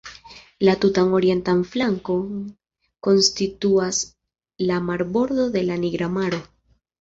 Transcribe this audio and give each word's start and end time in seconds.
La 0.67 0.73
tutan 0.83 1.11
orientan 1.17 1.59
flankon 1.73 2.31
konstituas 3.09 4.01
la 4.71 4.81
marbordo 4.89 5.47
de 5.59 5.65
la 5.69 5.79
Nigra 5.85 6.11
Maro. 6.17 6.43